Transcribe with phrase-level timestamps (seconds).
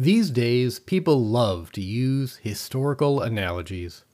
[0.00, 4.04] These days, people love to use historical analogies.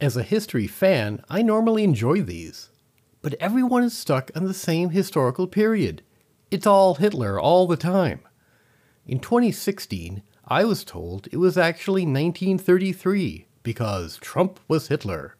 [0.00, 2.70] As a history fan, I normally enjoy these.
[3.20, 6.00] But everyone is stuck on the same historical period.
[6.50, 8.20] It's all Hitler all the time.
[9.06, 15.36] In 2016, I was told it was actually 1933 because Trump was Hitler.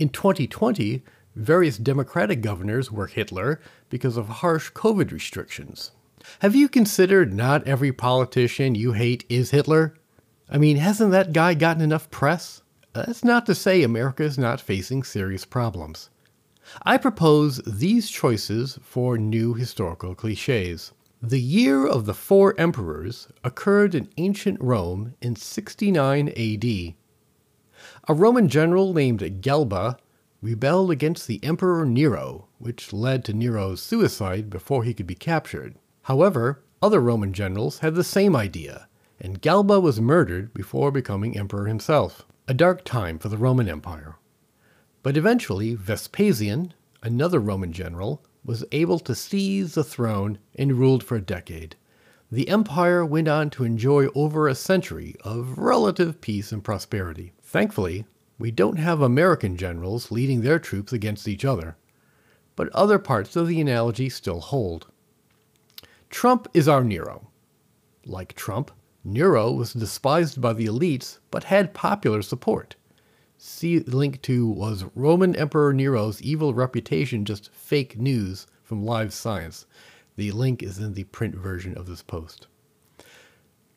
[0.00, 1.04] In 2020,
[1.36, 5.92] various Democratic governors were Hitler because of harsh COVID restrictions.
[6.40, 9.94] Have you considered not every politician you hate is Hitler?
[10.48, 12.62] I mean, hasn't that guy gotten enough press?
[12.92, 16.10] That's not to say America is not facing serious problems.
[16.84, 20.92] I propose these choices for new historical cliches.
[21.22, 26.94] The year of the four emperors occurred in ancient Rome in 69 AD.
[28.08, 29.96] A Roman general named Galba
[30.40, 35.76] rebelled against the Emperor Nero, which led to Nero's suicide before he could be captured.
[36.02, 38.88] However, other Roman generals had the same idea,
[39.20, 42.26] and Galba was murdered before becoming emperor himself.
[42.48, 44.16] A dark time for the Roman Empire.
[45.02, 51.16] But eventually, Vespasian, another Roman general, was able to seize the throne and ruled for
[51.16, 51.76] a decade.
[52.32, 57.32] The empire went on to enjoy over a century of relative peace and prosperity.
[57.42, 58.06] Thankfully,
[58.38, 61.76] we don't have American generals leading their troops against each other,
[62.56, 64.86] but other parts of the analogy still hold.
[66.12, 67.30] Trump is our Nero.
[68.04, 68.70] Like Trump,
[69.02, 72.76] Nero was despised by the elites but had popular support.
[73.38, 79.64] See link to Was Roman Emperor Nero's evil reputation just fake news from Live Science?
[80.16, 82.46] The link is in the print version of this post.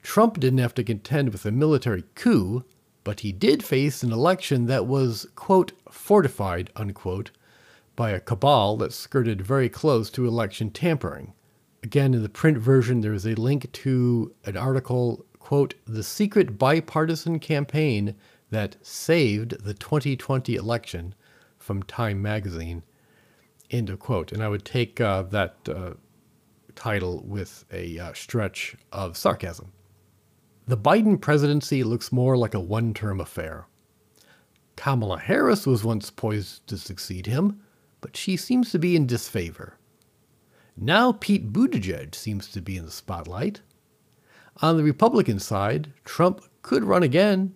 [0.04, 2.66] Trump didn't have to contend with a military coup,
[3.06, 7.32] but he did face an election that was, quote, fortified, unquote,
[7.96, 11.34] by a cabal that skirted very close to election tampering.
[11.86, 16.58] Again, in the print version, there is a link to an article, quote, the secret
[16.58, 18.16] bipartisan campaign
[18.50, 21.14] that saved the 2020 election
[21.60, 22.82] from Time magazine.
[23.70, 24.32] End of quote.
[24.32, 25.92] And I would take uh, that uh,
[26.74, 29.72] title with a uh, stretch of sarcasm.
[30.66, 33.68] The Biden presidency looks more like a one term affair.
[34.76, 37.62] Kamala Harris was once poised to succeed him,
[38.02, 39.78] but she seems to be in disfavor.
[40.78, 43.62] Now Pete Buttigieg seems to be in the spotlight.
[44.62, 47.54] On the Republican side, Trump could run again,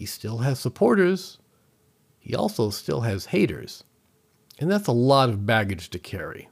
[0.00, 1.38] he still has supporters.
[2.18, 3.84] He also still has haters.
[4.58, 6.48] And that's a lot of baggage to carry.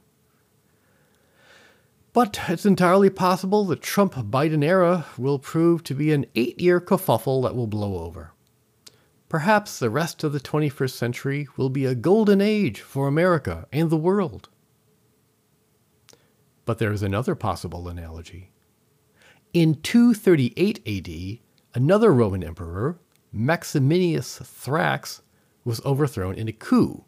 [2.13, 6.79] But it's entirely possible the Trump Biden era will prove to be an eight year
[6.79, 8.33] kerfuffle that will blow over.
[9.29, 13.89] Perhaps the rest of the 21st century will be a golden age for America and
[13.89, 14.49] the world.
[16.69, 18.51] But there is another possible analogy.
[19.53, 21.39] In 238 AD,
[21.73, 22.99] another Roman emperor,
[23.33, 25.21] Maximinius Thrax
[25.65, 27.05] was overthrown in a coup.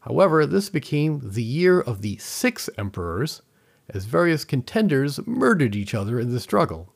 [0.00, 3.42] However, this became the year of the six emperors,
[3.90, 6.94] as various contenders murdered each other in the struggle.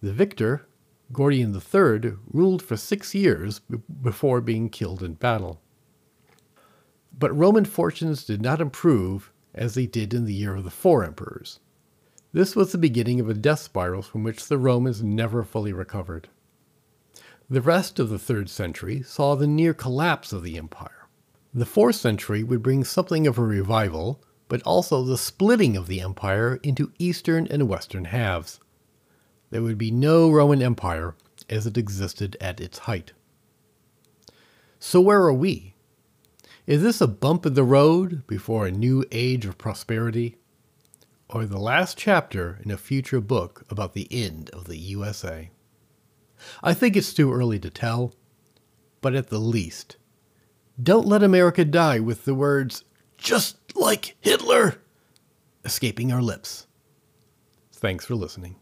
[0.00, 0.66] The victor,
[1.12, 3.60] Gordian III, ruled for six years
[4.00, 5.60] before being killed in battle.
[7.12, 11.04] But Roman fortunes did not improve as they did in the year of the four
[11.04, 11.60] emperors.
[12.32, 16.28] This was the beginning of a death spiral from which the Romans never fully recovered.
[17.48, 21.08] The rest of the 3rd century saw the near collapse of the empire.
[21.52, 26.00] The 4th century would bring something of a revival, but also the splitting of the
[26.00, 28.60] empire into eastern and western halves.
[29.50, 31.16] There would be no Roman Empire
[31.48, 33.12] as it existed at its height.
[34.78, 35.74] So, where are we?
[36.70, 40.36] Is this a bump in the road before a new age of prosperity?
[41.28, 45.50] Or the last chapter in a future book about the end of the USA?
[46.62, 48.14] I think it's too early to tell,
[49.00, 49.96] but at the least,
[50.80, 52.84] don't let America die with the words,
[53.18, 54.80] just like Hitler,
[55.64, 56.68] escaping our lips.
[57.72, 58.59] Thanks for listening.